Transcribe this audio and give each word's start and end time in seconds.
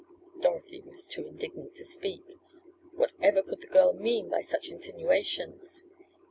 Dorothy 0.41 0.81
was 0.81 1.05
too 1.05 1.27
indignant 1.27 1.75
to 1.75 1.83
speak. 1.85 2.23
What 2.95 3.13
ever 3.21 3.43
could 3.43 3.61
the 3.61 3.67
girl 3.67 3.93
mean 3.93 4.29
by 4.29 4.41
such 4.41 4.67
insinuations? 4.69 5.85